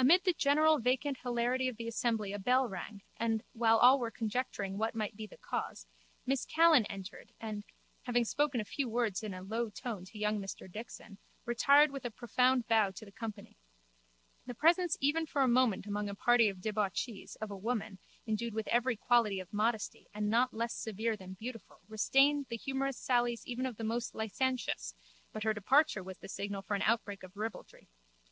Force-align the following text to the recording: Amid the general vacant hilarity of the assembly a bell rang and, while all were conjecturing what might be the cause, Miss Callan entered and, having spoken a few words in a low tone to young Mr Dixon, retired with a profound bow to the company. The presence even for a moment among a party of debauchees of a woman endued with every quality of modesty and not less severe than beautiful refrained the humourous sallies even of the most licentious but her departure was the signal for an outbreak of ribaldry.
Amid 0.00 0.24
the 0.24 0.32
general 0.32 0.80
vacant 0.80 1.18
hilarity 1.18 1.68
of 1.68 1.76
the 1.76 1.86
assembly 1.86 2.32
a 2.32 2.40
bell 2.40 2.68
rang 2.68 3.02
and, 3.16 3.44
while 3.52 3.78
all 3.78 4.00
were 4.00 4.10
conjecturing 4.10 4.76
what 4.78 4.96
might 4.96 5.14
be 5.14 5.28
the 5.28 5.36
cause, 5.36 5.86
Miss 6.26 6.44
Callan 6.44 6.86
entered 6.86 7.32
and, 7.40 7.62
having 8.02 8.24
spoken 8.24 8.60
a 8.60 8.64
few 8.64 8.88
words 8.88 9.22
in 9.22 9.32
a 9.32 9.40
low 9.40 9.70
tone 9.70 10.04
to 10.06 10.18
young 10.18 10.40
Mr 10.40 10.68
Dixon, 10.68 11.18
retired 11.44 11.92
with 11.92 12.04
a 12.04 12.10
profound 12.10 12.66
bow 12.66 12.90
to 12.90 13.04
the 13.04 13.12
company. 13.12 13.56
The 14.46 14.56
presence 14.56 14.96
even 15.00 15.26
for 15.26 15.42
a 15.42 15.46
moment 15.46 15.86
among 15.86 16.08
a 16.08 16.16
party 16.16 16.48
of 16.48 16.60
debauchees 16.60 17.36
of 17.36 17.52
a 17.52 17.56
woman 17.56 18.00
endued 18.26 18.54
with 18.54 18.66
every 18.66 18.96
quality 18.96 19.38
of 19.38 19.52
modesty 19.52 20.08
and 20.12 20.28
not 20.30 20.52
less 20.52 20.74
severe 20.74 21.16
than 21.16 21.34
beautiful 21.34 21.78
refrained 21.86 22.46
the 22.50 22.56
humourous 22.56 22.98
sallies 22.98 23.46
even 23.46 23.66
of 23.66 23.76
the 23.76 23.84
most 23.84 24.16
licentious 24.16 24.96
but 25.32 25.44
her 25.44 25.54
departure 25.54 26.02
was 26.02 26.18
the 26.18 26.28
signal 26.28 26.62
for 26.62 26.74
an 26.74 26.82
outbreak 26.82 27.22
of 27.22 27.36
ribaldry. 27.36 27.88